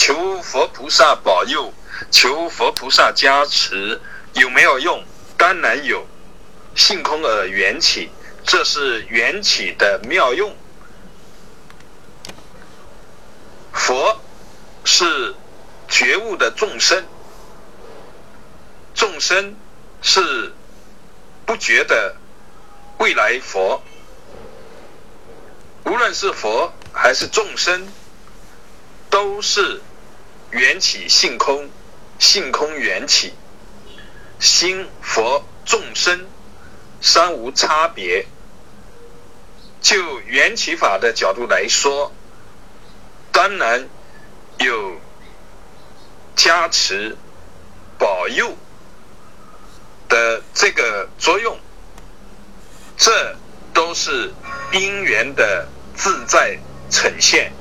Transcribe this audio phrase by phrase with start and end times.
[0.00, 1.74] 求佛菩萨保佑，
[2.10, 4.00] 求佛菩萨加持，
[4.32, 5.04] 有没有用？
[5.36, 6.06] 当然有。
[6.74, 8.08] 性空而缘起，
[8.46, 10.56] 这是缘起的妙用。
[13.74, 14.18] 佛
[14.84, 15.34] 是
[15.86, 17.04] 觉悟的众生，
[18.94, 19.54] 众生
[20.00, 20.54] 是
[21.44, 22.16] 不觉的
[22.96, 23.82] 未来佛。
[25.84, 27.86] 无论是佛还是众生，
[29.10, 29.82] 都是
[30.50, 31.68] 缘起性空，
[32.18, 33.32] 性空缘起，
[34.38, 36.26] 心佛众生。
[37.02, 38.26] 三无差别。
[39.80, 42.12] 就缘起法的角度来说，
[43.32, 43.88] 当然
[44.58, 45.00] 有
[46.36, 47.16] 加持、
[47.98, 48.54] 保佑
[50.10, 51.58] 的这个作用，
[52.98, 53.36] 这
[53.72, 54.34] 都是
[54.72, 56.58] 因缘的自在
[56.90, 57.52] 呈现，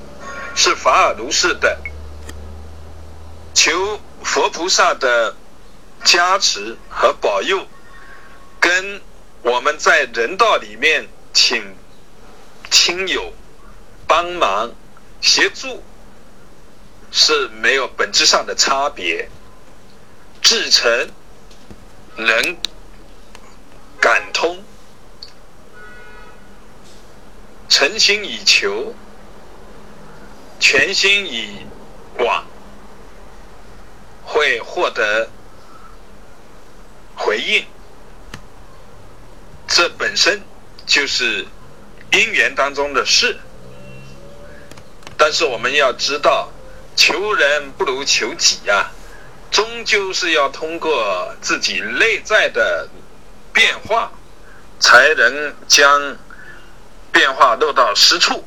[0.56, 1.80] 是法尔如是的。
[3.62, 5.36] 求佛菩萨的
[6.06, 7.68] 加持和保佑，
[8.62, 9.02] 跟。
[9.42, 11.76] 我们在人道里面请
[12.70, 13.34] 亲友
[14.06, 14.72] 帮忙
[15.22, 15.82] 协助
[17.10, 19.30] 是没有本质上的差别，
[20.42, 21.10] 至诚
[22.18, 22.58] 能
[24.02, 24.62] 感通，
[27.70, 28.94] 诚心以求，
[30.60, 31.66] 全心以
[32.18, 32.46] 往，
[34.32, 35.28] 会获得
[37.16, 37.66] 回应。
[39.68, 40.42] 这本身
[40.86, 41.48] 就是
[42.12, 43.38] 因缘当中的事，
[45.18, 46.52] 但是我们要知道，
[46.96, 48.92] 求人不如求己呀，
[49.52, 52.88] 终究是要通过自己内在的
[53.52, 54.12] 变化，
[54.80, 56.18] 才能将
[57.12, 58.46] 变化落到实处。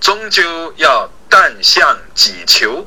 [0.00, 2.86] 终究要但向己求，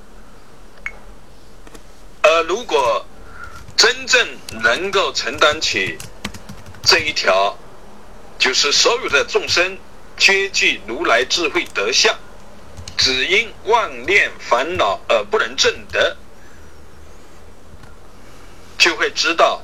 [2.47, 3.05] 如果
[3.75, 4.27] 真正
[4.63, 5.97] 能够承担起。
[6.89, 7.57] 这一条
[8.39, 9.77] 就是所有的众生
[10.15, 12.17] 皆具如来智慧德相，
[12.95, 16.15] 只因妄念烦恼而不能证得，
[18.77, 19.61] 就会知道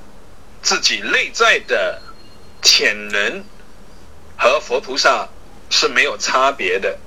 [0.61, 2.01] 自己内在的
[2.61, 3.45] 潜能
[4.37, 5.29] 和佛菩萨
[5.69, 6.99] 是没有差别的。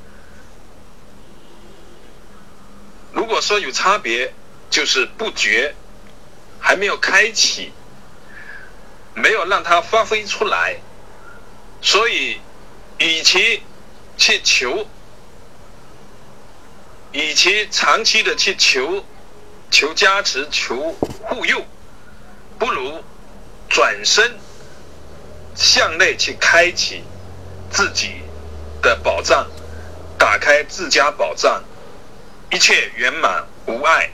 [3.13, 4.33] 如果说有差别，
[4.71, 5.75] 就是不觉
[6.61, 7.73] 还没有开启。
[9.19, 10.77] 没有让它发挥出来，
[11.81, 12.39] 所以
[12.99, 13.63] 与其
[14.19, 14.87] 去求，
[17.13, 19.07] 与其长期的去求
[19.71, 21.65] 求加持、求护佑，
[22.59, 23.03] 不如
[23.71, 24.39] 转身
[25.55, 27.03] 向内去开启
[27.71, 28.21] 自己
[28.83, 29.47] 的宝藏，
[30.19, 31.65] 打开自家宝藏，
[32.53, 34.11] 一切圆满无碍。